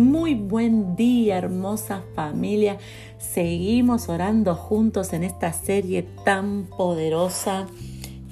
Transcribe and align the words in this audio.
Muy 0.00 0.32
buen 0.34 0.96
día, 0.96 1.36
hermosa 1.36 2.02
familia. 2.14 2.78
Seguimos 3.18 4.08
orando 4.08 4.54
juntos 4.54 5.12
en 5.12 5.24
esta 5.24 5.52
serie 5.52 6.06
tan 6.24 6.64
poderosa 6.64 7.66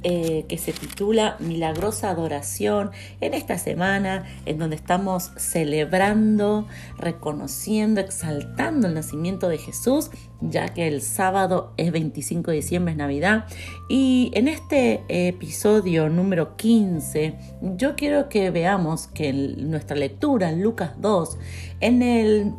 eh, 0.02 0.44
que 0.48 0.58
se 0.58 0.72
titula 0.72 1.36
Milagrosa 1.40 2.10
Adoración 2.10 2.90
en 3.20 3.34
esta 3.34 3.58
semana 3.58 4.24
en 4.46 4.58
donde 4.58 4.76
estamos 4.76 5.32
celebrando, 5.36 6.66
reconociendo, 6.98 8.00
exaltando 8.00 8.86
el 8.86 8.94
nacimiento 8.94 9.48
de 9.48 9.58
Jesús, 9.58 10.10
ya 10.40 10.68
que 10.68 10.86
el 10.86 11.02
sábado 11.02 11.72
es 11.76 11.90
25 11.90 12.50
de 12.50 12.56
diciembre, 12.58 12.92
es 12.92 12.98
Navidad. 12.98 13.46
Y 13.88 14.30
en 14.34 14.48
este 14.48 15.04
episodio 15.08 16.08
número 16.08 16.56
15, 16.56 17.34
yo 17.76 17.96
quiero 17.96 18.28
que 18.28 18.50
veamos 18.50 19.08
que 19.08 19.28
en 19.28 19.70
nuestra 19.70 19.96
lectura 19.96 20.50
en 20.50 20.62
Lucas 20.62 20.92
2, 21.00 21.38
en 21.80 22.02
el 22.02 22.54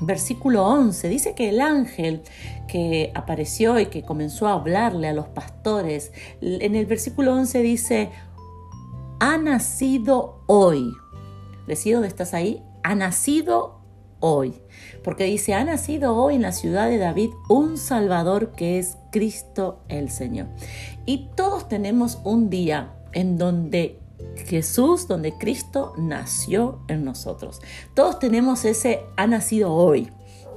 versículo 0.00 0.66
11 0.66 1.08
dice 1.08 1.34
que 1.34 1.48
el 1.50 1.60
ángel 1.60 2.22
que 2.68 3.12
apareció 3.14 3.78
y 3.78 3.86
que 3.86 4.02
comenzó 4.02 4.48
a 4.48 4.54
hablarle 4.54 5.08
a 5.08 5.12
los 5.12 5.28
pastores, 5.28 6.12
en 6.40 6.74
el 6.74 6.86
versículo 6.86 7.34
11 7.34 7.62
dice, 7.62 8.10
ha 9.20 9.36
nacido 9.36 10.42
hoy. 10.46 10.92
¿Decido 11.66 11.96
dónde 11.96 12.08
estás 12.08 12.34
ahí? 12.34 12.62
Ha 12.82 12.94
nacido 12.94 13.80
hoy. 14.20 14.54
Porque 15.04 15.24
dice, 15.24 15.54
ha 15.54 15.64
nacido 15.64 16.16
hoy 16.16 16.36
en 16.36 16.42
la 16.42 16.52
ciudad 16.52 16.88
de 16.88 16.98
David 16.98 17.30
un 17.48 17.76
Salvador 17.76 18.52
que 18.52 18.78
es 18.78 18.96
Cristo 19.12 19.82
el 19.88 20.10
Señor. 20.10 20.48
Y 21.06 21.28
todos 21.36 21.68
tenemos 21.68 22.18
un 22.24 22.50
día 22.50 22.94
en 23.12 23.38
donde 23.38 23.99
Jesús, 24.46 25.08
donde 25.08 25.36
Cristo 25.38 25.92
nació 25.96 26.80
en 26.88 27.04
nosotros. 27.04 27.60
Todos 27.94 28.18
tenemos 28.18 28.64
ese 28.64 29.00
ha 29.16 29.26
nacido 29.26 29.72
hoy. 29.72 30.10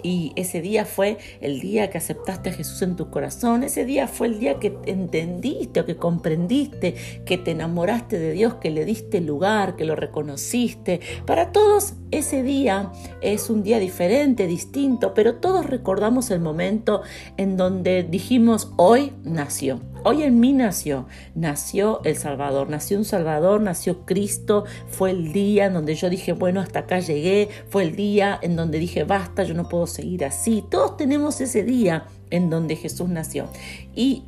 Y 0.03 0.33
ese 0.36 0.61
día 0.61 0.83
fue 0.83 1.17
el 1.39 1.61
día 1.61 1.89
que 1.89 1.97
aceptaste 1.97 2.50
a 2.50 2.53
Jesús 2.53 2.81
en 2.81 2.97
tu 2.97 3.09
corazón. 3.09 3.64
Ese 3.64 3.86
día 3.86 4.09
fue 4.09 4.28
el 4.28 4.39
día 4.39 4.59
que 4.59 4.78
entendiste 4.86 5.80
o 5.80 5.86
que 5.86 5.95
comprendiste, 5.95 6.95
que 7.25 7.38
te 7.38 7.52
enamoraste 7.52 8.19
de 8.19 8.34
Dios, 8.34 8.56
que 8.56 8.69
le 8.69 8.84
diste 8.84 9.22
lugar, 9.22 9.78
que 9.78 9.86
lo 9.86 9.95
reconociste. 9.95 11.00
Para 11.25 11.53
todos 11.53 11.94
ese 12.11 12.44
día 12.44 12.91
es 13.24 13.50
un 13.50 13.64
día 13.64 13.80
diferente, 13.80 14.48
distinto, 14.48 15.14
pero 15.14 15.36
todos 15.36 15.66
recordamos 15.66 16.30
el 16.32 16.40
momento 16.40 17.02
en 17.38 17.58
donde 17.58 18.04
dijimos, 18.04 18.72
hoy 18.78 19.14
nació. 19.24 19.80
Hoy 20.06 20.24
en 20.24 20.42
mí 20.42 20.52
nació, 20.52 21.08
nació 21.34 22.02
el 22.04 22.18
Salvador, 22.18 22.70
nació 22.70 22.98
un 22.98 23.06
Salvador, 23.06 23.62
nació 23.62 24.06
Cristo, 24.06 24.66
fue 24.90 25.12
el 25.12 25.32
día 25.32 25.68
en 25.68 25.74
donde 25.74 25.96
yo 25.96 26.10
dije, 26.10 26.34
bueno, 26.34 26.60
hasta 26.60 26.80
acá 26.80 27.00
llegué, 27.00 27.48
fue 27.70 27.84
el 27.84 27.96
día 27.96 28.38
en 28.42 28.58
donde 28.58 28.80
dije, 28.80 29.06
basta, 29.06 29.44
yo 29.44 29.54
no 29.54 29.70
puedo 29.70 29.88
seguir 29.88 30.26
así. 30.26 30.62
Todos 30.70 30.98
tenemos 30.98 31.40
ese 31.40 31.64
día 31.64 32.06
en 32.32 32.50
donde 32.50 32.76
Jesús 32.76 33.08
nació. 33.08 33.48
¿Y 33.96 34.24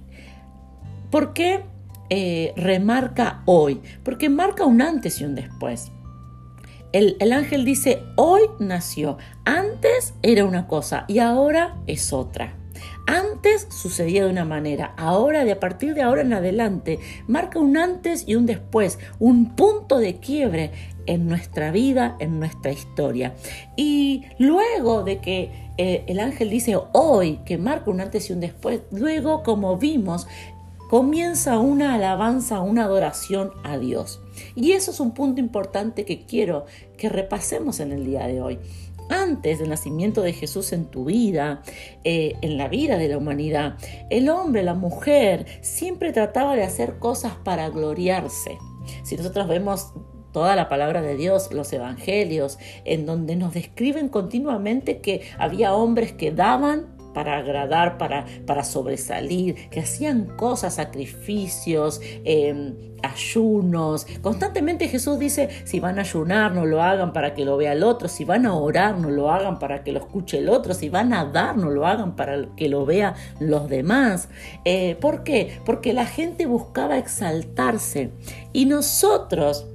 por 1.12 1.34
qué 1.34 1.66
eh, 2.10 2.54
remarca 2.56 3.42
hoy? 3.46 3.82
Porque 4.04 4.30
marca 4.30 4.64
un 4.64 4.82
antes 4.82 5.20
y 5.20 5.26
un 5.26 5.36
después. 5.36 5.92
El, 6.96 7.18
el, 7.20 7.34
ángel 7.34 7.66
dice, 7.66 8.04
hoy 8.16 8.44
nació, 8.58 9.18
antes 9.44 10.14
era 10.22 10.46
una 10.46 10.66
cosa 10.66 11.04
y 11.10 11.20
ahora 11.20 11.76
es 11.88 12.14
otra. 12.14 12.56
Antes 13.06 13.68
sucedía 13.70 14.24
de 14.24 14.32
una 14.32 14.46
manera, 14.46 14.94
ahora 14.96 15.44
de 15.44 15.52
a 15.52 15.60
partir 15.60 15.94
de 15.94 16.04
ahora 16.04 16.22
en 16.22 16.32
adelante 16.32 17.00
marca 17.28 17.60
un 17.60 17.76
antes 17.76 18.24
y 18.26 18.36
un 18.36 18.46
después, 18.46 18.98
un 19.20 19.58
punto 19.58 19.98
de 19.98 20.22
quiebre 20.22 20.72
en 21.06 21.28
nuestra 21.28 21.72
vida, 21.72 22.16
en 22.20 22.40
nuestra 22.40 22.72
historia. 22.72 23.36
Y 23.76 24.24
luego 24.40 25.04
de 25.04 25.20
que 25.20 25.52
eh, 25.78 26.06
el 26.08 26.22
ángel 26.22 26.50
dice 26.50 26.78
hoy 26.94 27.42
que 27.46 27.58
marca 27.58 27.92
un 27.92 28.00
antes 28.00 28.30
y 28.30 28.34
un 28.34 28.40
después, 28.40 28.84
luego 28.92 29.44
como 29.44 29.78
vimos, 29.78 30.28
comienza 30.90 31.60
una 31.60 31.96
alabanza, 31.96 32.62
una 32.62 32.84
adoración 32.84 33.52
a 33.64 33.78
Dios. 33.78 34.22
Y 34.56 34.74
eso 34.74 34.92
es 34.92 35.00
un 35.00 35.14
punto 35.14 35.40
importante 35.42 36.06
que 36.06 36.26
quiero 36.26 36.66
que 36.98 37.10
repasemos 37.10 37.80
en 37.80 37.92
el 37.92 38.06
día 38.06 38.28
de 38.28 38.42
hoy 38.42 38.60
antes 39.10 39.60
del 39.60 39.70
nacimiento 39.70 40.22
de 40.22 40.34
Jesús 40.34 40.74
en 40.74 40.86
tu 40.86 41.06
vida, 41.06 41.62
eh, 42.04 42.34
en 42.42 42.58
la 42.58 42.68
vida 42.68 42.98
de 42.98 43.08
la 43.08 43.18
humanidad, 43.18 43.78
el 44.10 44.30
hombre, 44.30 44.64
la 44.64 44.74
mujer, 44.74 45.46
siempre 45.62 46.12
trataba 46.12 46.56
de 46.56 46.64
hacer 46.64 46.98
cosas 46.98 47.34
para 47.44 47.70
gloriarse. 47.70 48.58
Si 49.04 49.16
nosotros 49.16 49.48
vemos 49.48 49.94
toda 50.32 50.56
la 50.56 50.68
palabra 50.68 51.02
de 51.02 51.16
Dios, 51.16 51.52
los 51.54 51.72
evangelios, 51.72 52.58
en 52.84 53.06
donde 53.06 53.36
nos 53.36 53.54
describen 53.54 54.10
continuamente 54.10 55.00
que 55.00 55.22
había 55.38 55.74
hombres 55.74 56.12
que 56.12 56.32
daban 56.32 56.95
para 57.16 57.38
agradar, 57.38 57.98
para, 57.98 58.26
para 58.46 58.66
sobresalir, 58.66 59.70
que 59.70 59.80
hacían 59.80 60.26
cosas, 60.36 60.76
sacrificios, 60.76 62.02
em, 62.26 62.76
ayunos. 63.02 64.06
Constantemente 64.22 64.90
Jesús 64.90 65.18
dice, 65.18 65.50
si 65.64 65.80
van 65.80 65.98
a 65.98 66.02
ayunar, 66.02 66.54
no 66.54 66.66
lo 66.66 66.84
hagan 66.84 67.14
para 67.14 67.34
que 67.34 67.46
lo 67.46 67.56
vea 67.56 67.72
el 67.72 67.84
otro, 67.84 68.10
si 68.10 68.26
van 68.26 68.46
a 68.46 68.54
orar, 68.54 68.98
no 68.98 69.10
lo 69.10 69.32
hagan 69.32 69.60
para 69.60 69.84
que 69.84 69.94
lo 69.94 70.00
escuche 70.00 70.40
el 70.40 70.50
otro, 70.50 70.74
si 70.74 70.90
van 70.90 71.14
a 71.14 71.24
dar, 71.24 71.56
no 71.56 71.70
lo 71.70 71.88
hagan 71.88 72.18
para 72.18 72.50
que 72.58 72.68
lo 72.68 72.86
vea 72.86 73.16
los 73.40 73.70
demás. 73.70 74.28
Eh, 74.66 74.98
¿Por 75.00 75.24
qué? 75.24 75.60
Porque 75.66 75.94
la 75.94 76.06
gente 76.06 76.46
buscaba 76.48 76.98
exaltarse 76.98 78.12
y 78.52 78.66
nosotros 78.66 79.68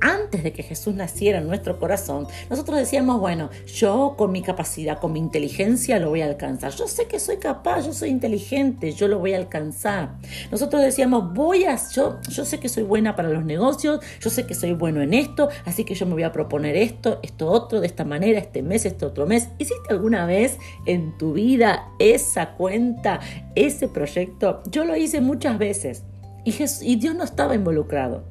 antes 0.00 0.42
de 0.42 0.52
que 0.52 0.62
Jesús 0.62 0.94
naciera 0.94 1.38
en 1.38 1.46
nuestro 1.46 1.78
corazón, 1.78 2.26
nosotros 2.50 2.78
decíamos, 2.78 3.20
bueno, 3.20 3.50
yo 3.66 4.14
con 4.16 4.32
mi 4.32 4.42
capacidad, 4.42 4.98
con 4.98 5.12
mi 5.12 5.18
inteligencia 5.18 5.98
lo 5.98 6.10
voy 6.10 6.22
a 6.22 6.26
alcanzar. 6.26 6.72
Yo 6.72 6.88
sé 6.88 7.06
que 7.06 7.18
soy 7.18 7.36
capaz, 7.38 7.86
yo 7.86 7.92
soy 7.92 8.10
inteligente, 8.10 8.92
yo 8.92 9.08
lo 9.08 9.18
voy 9.18 9.34
a 9.34 9.36
alcanzar. 9.36 10.16
Nosotros 10.50 10.82
decíamos, 10.82 11.32
voy 11.34 11.64
a, 11.64 11.78
yo, 11.92 12.18
yo 12.28 12.44
sé 12.44 12.58
que 12.58 12.68
soy 12.68 12.82
buena 12.82 13.16
para 13.16 13.28
los 13.28 13.44
negocios, 13.44 14.00
yo 14.20 14.30
sé 14.30 14.46
que 14.46 14.54
soy 14.54 14.72
bueno 14.72 15.00
en 15.00 15.14
esto, 15.14 15.48
así 15.64 15.84
que 15.84 15.94
yo 15.94 16.06
me 16.06 16.12
voy 16.12 16.22
a 16.24 16.32
proponer 16.32 16.76
esto, 16.76 17.20
esto 17.22 17.48
otro, 17.48 17.80
de 17.80 17.86
esta 17.86 18.04
manera, 18.04 18.38
este 18.38 18.62
mes, 18.62 18.86
este 18.86 19.06
otro 19.06 19.26
mes. 19.26 19.48
¿Hiciste 19.58 19.90
alguna 19.90 20.26
vez 20.26 20.58
en 20.86 21.16
tu 21.18 21.32
vida 21.32 21.88
esa 21.98 22.52
cuenta, 22.52 23.20
ese 23.54 23.88
proyecto? 23.88 24.62
Yo 24.70 24.84
lo 24.84 24.96
hice 24.96 25.20
muchas 25.20 25.58
veces 25.58 26.04
y, 26.44 26.54
y 26.82 26.96
Dios 26.96 27.14
no 27.14 27.24
estaba 27.24 27.54
involucrado, 27.54 28.24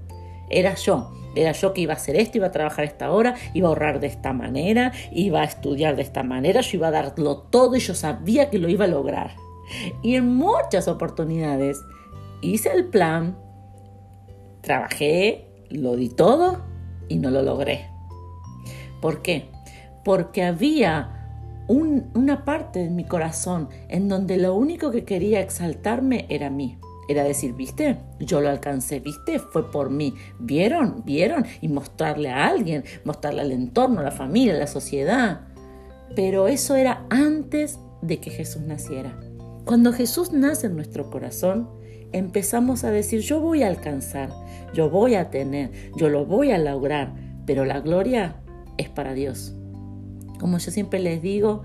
era 0.49 0.75
yo 0.75 1.11
era 1.35 1.51
yo 1.51 1.73
que 1.73 1.81
iba 1.81 1.93
a 1.93 1.97
hacer 1.97 2.15
esto, 2.15 2.37
iba 2.37 2.47
a 2.47 2.51
trabajar 2.51 2.85
esta 2.85 3.11
hora, 3.11 3.35
iba 3.53 3.67
a 3.67 3.69
ahorrar 3.69 3.99
de 3.99 4.07
esta 4.07 4.33
manera, 4.33 4.91
iba 5.11 5.41
a 5.41 5.45
estudiar 5.45 5.95
de 5.95 6.01
esta 6.01 6.23
manera, 6.23 6.61
yo 6.61 6.77
iba 6.77 6.87
a 6.87 6.91
darlo 6.91 7.37
todo 7.37 7.75
y 7.75 7.79
yo 7.79 7.93
sabía 7.93 8.49
que 8.49 8.59
lo 8.59 8.69
iba 8.69 8.85
a 8.85 8.87
lograr. 8.87 9.35
Y 10.01 10.15
en 10.15 10.35
muchas 10.35 10.87
oportunidades 10.87 11.79
hice 12.41 12.71
el 12.71 12.85
plan, 12.85 13.37
trabajé, 14.61 15.47
lo 15.69 15.95
di 15.95 16.09
todo 16.09 16.61
y 17.07 17.17
no 17.17 17.29
lo 17.29 17.41
logré. 17.41 17.89
¿Por 19.01 19.21
qué? 19.21 19.49
Porque 20.03 20.43
había 20.43 21.11
una 21.67 22.45
parte 22.45 22.79
de 22.79 22.89
mi 22.89 23.05
corazón 23.05 23.69
en 23.89 24.07
donde 24.07 24.37
lo 24.37 24.53
único 24.55 24.91
que 24.91 25.03
quería 25.03 25.41
exaltarme 25.41 26.25
era 26.29 26.49
mí. 26.49 26.77
Era 27.07 27.23
decir, 27.23 27.53
viste, 27.53 27.99
yo 28.19 28.41
lo 28.41 28.49
alcancé, 28.49 28.99
viste, 28.99 29.39
fue 29.39 29.71
por 29.71 29.89
mí. 29.89 30.15
¿Vieron? 30.39 31.03
¿Vieron? 31.05 31.45
Y 31.61 31.67
mostrarle 31.67 32.29
a 32.29 32.47
alguien, 32.47 32.83
mostrarle 33.03 33.41
al 33.41 33.51
entorno, 33.51 33.99
a 33.99 34.03
la 34.03 34.11
familia, 34.11 34.55
a 34.55 34.59
la 34.59 34.67
sociedad. 34.67 35.41
Pero 36.15 36.47
eso 36.47 36.75
era 36.75 37.05
antes 37.09 37.79
de 38.01 38.19
que 38.19 38.31
Jesús 38.31 38.61
naciera. 38.63 39.19
Cuando 39.65 39.93
Jesús 39.93 40.31
nace 40.31 40.67
en 40.67 40.75
nuestro 40.75 41.09
corazón, 41.09 41.69
empezamos 42.11 42.83
a 42.83 42.91
decir, 42.91 43.21
yo 43.21 43.39
voy 43.39 43.63
a 43.63 43.67
alcanzar, 43.67 44.29
yo 44.73 44.89
voy 44.89 45.15
a 45.15 45.29
tener, 45.29 45.71
yo 45.97 46.09
lo 46.09 46.25
voy 46.25 46.51
a 46.51 46.57
lograr, 46.57 47.13
pero 47.45 47.65
la 47.65 47.79
gloria 47.79 48.37
es 48.77 48.89
para 48.89 49.13
Dios. 49.13 49.53
Como 50.39 50.57
yo 50.57 50.71
siempre 50.71 50.99
les 50.99 51.21
digo, 51.21 51.63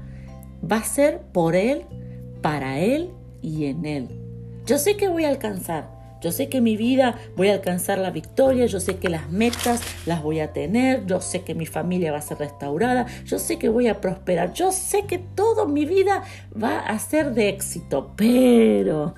va 0.70 0.78
a 0.78 0.84
ser 0.84 1.20
por 1.32 1.54
Él, 1.54 1.84
para 2.42 2.78
Él 2.78 3.10
y 3.42 3.66
en 3.66 3.84
Él. 3.84 4.08
Yo 4.70 4.78
sé 4.78 4.96
que 4.96 5.08
voy 5.08 5.25
a 5.25 5.31
alcanzar. 5.31 5.90
Yo 6.22 6.31
sé 6.31 6.49
que 6.49 6.61
mi 6.61 6.76
vida 6.76 7.19
voy 7.37 7.49
a 7.49 7.55
alcanzar 7.55 7.99
la 7.99 8.12
victoria, 8.12 8.67
yo 8.67 8.78
sé 8.78 8.99
que 8.99 9.08
las 9.08 9.28
metas 9.28 9.82
las 10.06 10.22
voy 10.22 10.38
a 10.38 10.52
tener, 10.52 11.06
yo 11.06 11.20
sé 11.20 11.43
que 11.43 11.56
mi 11.56 11.67
familia 11.67 12.12
va 12.12 12.19
a 12.19 12.22
ser 12.22 12.38
restaurada, 12.38 13.06
yo 13.25 13.40
sé 13.40 13.58
que 13.58 13.69
voy 13.69 13.88
a 13.88 14.00
prosperar, 14.00 14.52
yo 14.52 14.70
sé 14.70 15.06
que 15.06 15.19
toda 15.19 15.67
mi 15.67 15.87
vida 15.87 16.22
va 16.55 16.78
a 16.78 16.96
ser 17.00 17.34
de 17.34 17.49
éxito, 17.49 18.12
pero 18.14 19.14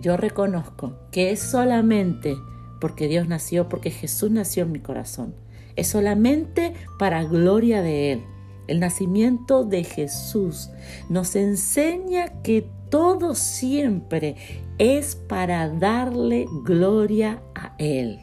yo 0.00 0.16
reconozco 0.16 0.94
que 1.10 1.32
es 1.32 1.40
solamente 1.40 2.34
porque 2.80 3.08
Dios 3.08 3.28
nació, 3.28 3.68
porque 3.68 3.90
Jesús 3.90 4.30
nació 4.30 4.62
en 4.62 4.72
mi 4.72 4.80
corazón. 4.80 5.34
Es 5.74 5.88
solamente 5.88 6.72
para 6.98 7.24
gloria 7.24 7.82
de 7.82 8.12
Él. 8.12 8.24
El 8.68 8.80
nacimiento 8.80 9.64
de 9.64 9.84
Jesús 9.84 10.70
nos 11.10 11.36
enseña 11.36 12.42
que 12.42 12.70
todo 12.96 13.34
siempre 13.34 14.36
es 14.78 15.16
para 15.16 15.68
darle 15.68 16.46
gloria 16.64 17.42
a 17.54 17.74
Él. 17.76 18.20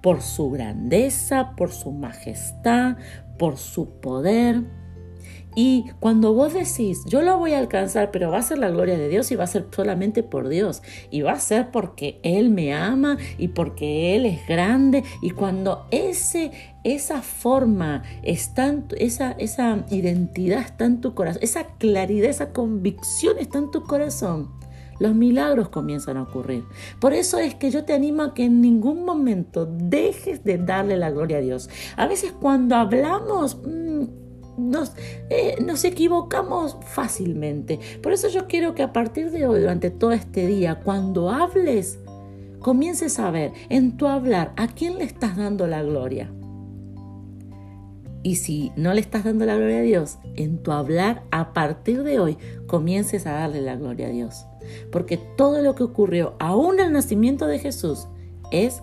por 0.00 0.22
su 0.22 0.50
grandeza, 0.50 1.54
por 1.54 1.70
su 1.70 1.92
majestad, 1.92 2.96
por 3.38 3.58
su 3.58 4.00
poder. 4.00 4.62
Y 5.58 5.86
cuando 6.00 6.34
vos 6.34 6.52
decís, 6.52 7.02
yo 7.06 7.22
lo 7.22 7.38
voy 7.38 7.54
a 7.54 7.58
alcanzar, 7.58 8.10
pero 8.10 8.30
va 8.30 8.38
a 8.38 8.42
ser 8.42 8.58
la 8.58 8.68
gloria 8.68 8.98
de 8.98 9.08
Dios 9.08 9.32
y 9.32 9.36
va 9.36 9.44
a 9.44 9.46
ser 9.46 9.66
solamente 9.74 10.22
por 10.22 10.50
Dios. 10.50 10.82
Y 11.10 11.22
va 11.22 11.32
a 11.32 11.40
ser 11.40 11.70
porque 11.70 12.20
Él 12.22 12.50
me 12.50 12.74
ama 12.74 13.16
y 13.38 13.48
porque 13.48 14.14
Él 14.14 14.26
es 14.26 14.46
grande. 14.46 15.02
Y 15.22 15.30
cuando 15.30 15.86
ese, 15.90 16.50
esa 16.84 17.22
forma, 17.22 18.02
está 18.22 18.76
esa, 18.98 19.32
esa 19.32 19.86
identidad 19.90 20.60
está 20.60 20.84
en 20.84 21.00
tu 21.00 21.14
corazón, 21.14 21.42
esa 21.42 21.64
claridad, 21.78 22.28
esa 22.28 22.52
convicción 22.52 23.38
está 23.38 23.56
en 23.56 23.70
tu 23.70 23.82
corazón, 23.82 24.50
los 25.00 25.14
milagros 25.14 25.70
comienzan 25.70 26.18
a 26.18 26.24
ocurrir. 26.24 26.64
Por 27.00 27.14
eso 27.14 27.38
es 27.38 27.54
que 27.54 27.70
yo 27.70 27.84
te 27.84 27.94
animo 27.94 28.22
a 28.22 28.34
que 28.34 28.44
en 28.44 28.60
ningún 28.60 29.06
momento 29.06 29.64
dejes 29.64 30.44
de 30.44 30.58
darle 30.58 30.98
la 30.98 31.10
gloria 31.10 31.38
a 31.38 31.40
Dios. 31.40 31.70
A 31.96 32.06
veces 32.06 32.32
cuando 32.32 32.76
hablamos... 32.76 33.56
Mm, 33.64 34.25
nos, 34.56 34.92
eh, 35.30 35.56
nos, 35.64 35.84
equivocamos 35.84 36.76
fácilmente. 36.80 37.78
Por 38.02 38.12
eso 38.12 38.28
yo 38.28 38.46
quiero 38.46 38.74
que 38.74 38.82
a 38.82 38.92
partir 38.92 39.30
de 39.30 39.46
hoy, 39.46 39.60
durante 39.60 39.90
todo 39.90 40.12
este 40.12 40.46
día, 40.46 40.80
cuando 40.82 41.30
hables, 41.30 41.98
comiences 42.58 43.18
a 43.18 43.30
ver 43.30 43.52
en 43.68 43.96
tu 43.96 44.06
hablar 44.06 44.52
a 44.56 44.68
quién 44.68 44.98
le 44.98 45.04
estás 45.04 45.36
dando 45.36 45.66
la 45.66 45.82
gloria. 45.82 46.30
Y 48.22 48.36
si 48.36 48.72
no 48.74 48.92
le 48.92 49.00
estás 49.00 49.22
dando 49.22 49.46
la 49.46 49.54
gloria 49.54 49.78
a 49.78 49.82
Dios, 49.82 50.18
en 50.34 50.60
tu 50.60 50.72
hablar, 50.72 51.22
a 51.30 51.52
partir 51.52 52.02
de 52.02 52.18
hoy, 52.18 52.36
comiences 52.66 53.24
a 53.24 53.32
darle 53.34 53.60
la 53.60 53.76
gloria 53.76 54.08
a 54.08 54.10
Dios. 54.10 54.46
Porque 54.90 55.16
todo 55.16 55.62
lo 55.62 55.76
que 55.76 55.84
ocurrió, 55.84 56.34
aún 56.40 56.80
el 56.80 56.92
nacimiento 56.92 57.46
de 57.46 57.60
Jesús, 57.60 58.08
es 58.50 58.82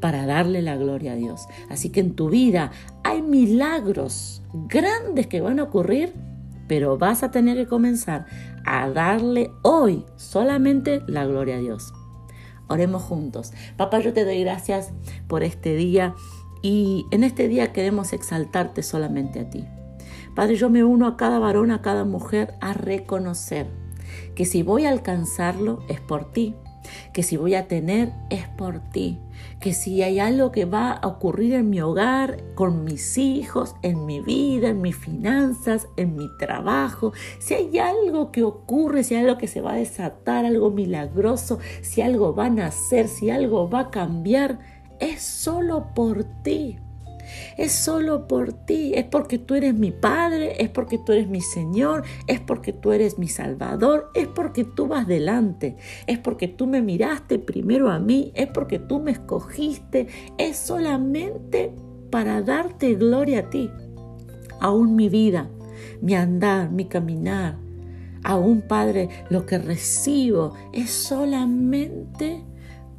para 0.00 0.24
darle 0.24 0.62
la 0.62 0.76
gloria 0.76 1.12
a 1.12 1.16
Dios. 1.16 1.48
Así 1.68 1.90
que 1.90 2.00
en 2.00 2.14
tu 2.14 2.30
vida 2.30 2.70
hay 3.18 3.22
milagros 3.22 4.42
grandes 4.68 5.26
que 5.26 5.40
van 5.40 5.58
a 5.58 5.64
ocurrir, 5.64 6.14
pero 6.68 6.98
vas 6.98 7.24
a 7.24 7.32
tener 7.32 7.56
que 7.56 7.66
comenzar 7.66 8.26
a 8.64 8.88
darle 8.90 9.50
hoy 9.62 10.04
solamente 10.16 11.02
la 11.08 11.26
gloria 11.26 11.56
a 11.56 11.60
Dios. 11.60 11.92
Oremos 12.68 13.02
juntos. 13.02 13.52
Papá, 13.76 13.98
yo 13.98 14.12
te 14.12 14.24
doy 14.24 14.40
gracias 14.40 14.92
por 15.26 15.42
este 15.42 15.74
día 15.74 16.14
y 16.62 17.06
en 17.10 17.24
este 17.24 17.48
día 17.48 17.72
queremos 17.72 18.12
exaltarte 18.12 18.84
solamente 18.84 19.40
a 19.40 19.50
ti. 19.50 19.64
Padre, 20.36 20.54
yo 20.54 20.70
me 20.70 20.84
uno 20.84 21.08
a 21.08 21.16
cada 21.16 21.40
varón, 21.40 21.72
a 21.72 21.82
cada 21.82 22.04
mujer 22.04 22.54
a 22.60 22.72
reconocer 22.72 23.66
que 24.36 24.44
si 24.44 24.62
voy 24.62 24.84
a 24.84 24.90
alcanzarlo 24.90 25.80
es 25.88 26.00
por 26.00 26.30
ti, 26.30 26.54
que 27.12 27.22
si 27.22 27.36
voy 27.36 27.54
a 27.54 27.68
tener 27.68 28.12
es 28.30 28.48
por 28.48 28.80
ti, 28.80 29.18
que 29.60 29.72
si 29.72 30.02
hay 30.02 30.18
algo 30.18 30.52
que 30.52 30.64
va 30.64 30.92
a 30.92 31.06
ocurrir 31.06 31.54
en 31.54 31.70
mi 31.70 31.80
hogar, 31.80 32.42
con 32.54 32.84
mis 32.84 33.18
hijos, 33.18 33.76
en 33.82 34.06
mi 34.06 34.20
vida, 34.20 34.68
en 34.68 34.80
mis 34.80 34.96
finanzas, 34.96 35.88
en 35.96 36.16
mi 36.16 36.28
trabajo, 36.38 37.12
si 37.38 37.54
hay 37.54 37.78
algo 37.78 38.32
que 38.32 38.42
ocurre, 38.42 39.04
si 39.04 39.14
hay 39.14 39.24
algo 39.24 39.38
que 39.38 39.48
se 39.48 39.60
va 39.60 39.72
a 39.72 39.76
desatar, 39.76 40.44
algo 40.44 40.70
milagroso, 40.70 41.58
si 41.82 42.02
algo 42.02 42.34
va 42.34 42.46
a 42.46 42.50
nacer, 42.50 43.08
si 43.08 43.30
algo 43.30 43.68
va 43.68 43.80
a 43.80 43.90
cambiar, 43.90 44.58
es 45.00 45.22
solo 45.22 45.94
por 45.94 46.24
ti. 46.42 46.78
Es 47.56 47.72
solo 47.72 48.28
por 48.28 48.52
ti, 48.52 48.92
es 48.94 49.04
porque 49.04 49.38
tú 49.38 49.54
eres 49.54 49.74
mi 49.74 49.90
Padre, 49.90 50.62
es 50.62 50.68
porque 50.68 50.98
tú 50.98 51.12
eres 51.12 51.28
mi 51.28 51.40
Señor, 51.40 52.02
es 52.26 52.40
porque 52.40 52.72
tú 52.72 52.92
eres 52.92 53.18
mi 53.18 53.28
Salvador, 53.28 54.10
es 54.14 54.26
porque 54.28 54.64
tú 54.64 54.86
vas 54.86 55.06
delante, 55.06 55.76
es 56.06 56.18
porque 56.18 56.48
tú 56.48 56.66
me 56.66 56.82
miraste 56.82 57.38
primero 57.38 57.90
a 57.90 57.98
mí, 57.98 58.32
es 58.34 58.48
porque 58.48 58.78
tú 58.78 59.00
me 59.00 59.12
escogiste, 59.12 60.06
es 60.38 60.56
solamente 60.56 61.72
para 62.10 62.42
darte 62.42 62.94
gloria 62.94 63.40
a 63.40 63.50
ti. 63.50 63.70
Aún 64.60 64.96
mi 64.96 65.08
vida, 65.08 65.48
mi 66.00 66.14
andar, 66.14 66.70
mi 66.70 66.86
caminar, 66.86 67.56
aún 68.24 68.62
Padre, 68.62 69.08
lo 69.30 69.46
que 69.46 69.58
recibo 69.58 70.54
es 70.72 70.90
solamente 70.90 72.44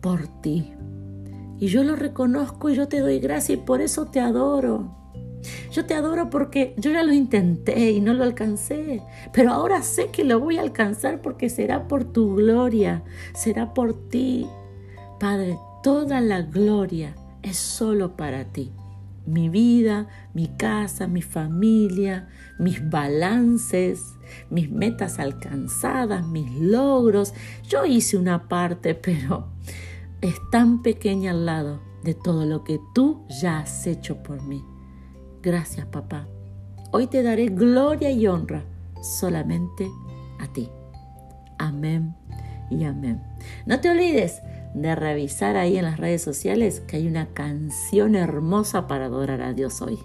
por 0.01 0.27
ti. 0.41 0.73
Y 1.59 1.67
yo 1.67 1.83
lo 1.83 1.95
reconozco 1.95 2.69
y 2.69 2.75
yo 2.75 2.87
te 2.87 2.99
doy 2.99 3.19
gracia 3.19 3.53
y 3.53 3.57
por 3.57 3.81
eso 3.81 4.05
te 4.05 4.19
adoro. 4.19 4.95
Yo 5.71 5.85
te 5.85 5.93
adoro 5.93 6.29
porque 6.29 6.73
yo 6.77 6.91
ya 6.91 7.03
lo 7.03 7.13
intenté 7.13 7.91
y 7.91 8.01
no 8.01 8.13
lo 8.13 8.23
alcancé, 8.23 9.01
pero 9.33 9.51
ahora 9.51 9.81
sé 9.83 10.09
que 10.09 10.23
lo 10.23 10.39
voy 10.39 10.57
a 10.57 10.61
alcanzar 10.61 11.21
porque 11.21 11.49
será 11.49 11.87
por 11.87 12.03
tu 12.03 12.35
gloria, 12.35 13.03
será 13.33 13.73
por 13.73 14.09
ti. 14.09 14.47
Padre, 15.19 15.57
toda 15.83 16.21
la 16.21 16.41
gloria 16.41 17.15
es 17.41 17.57
solo 17.57 18.15
para 18.15 18.45
ti. 18.45 18.71
Mi 19.25 19.47
vida, 19.49 20.07
mi 20.33 20.47
casa, 20.47 21.07
mi 21.07 21.21
familia, 21.21 22.29
mis 22.57 22.89
balances, 22.89 24.15
mis 24.49 24.71
metas 24.71 25.19
alcanzadas, 25.19 26.25
mis 26.27 26.51
logros. 26.51 27.33
Yo 27.67 27.85
hice 27.85 28.17
una 28.17 28.47
parte, 28.47 28.95
pero 28.95 29.49
es 30.21 30.35
tan 30.51 30.81
pequeña 30.81 31.31
al 31.31 31.45
lado 31.45 31.79
de 32.03 32.13
todo 32.13 32.45
lo 32.45 32.63
que 32.63 32.79
tú 32.93 33.25
ya 33.41 33.59
has 33.59 33.87
hecho 33.87 34.21
por 34.23 34.41
mí. 34.43 34.63
Gracias, 35.41 35.85
papá. 35.87 36.27
Hoy 36.91 37.07
te 37.07 37.23
daré 37.23 37.47
gloria 37.47 38.11
y 38.11 38.27
honra 38.27 38.65
solamente 39.01 39.89
a 40.39 40.47
ti. 40.47 40.69
Amén 41.57 42.15
y 42.69 42.83
amén. 42.83 43.21
No 43.65 43.79
te 43.79 43.89
olvides 43.89 44.41
de 44.73 44.95
revisar 44.95 45.55
ahí 45.55 45.77
en 45.77 45.85
las 45.85 45.97
redes 45.97 46.21
sociales 46.21 46.79
que 46.81 46.97
hay 46.97 47.07
una 47.07 47.27
canción 47.33 48.15
hermosa 48.15 48.87
para 48.87 49.05
adorar 49.05 49.41
a 49.41 49.53
Dios 49.53 49.81
hoy. 49.81 49.99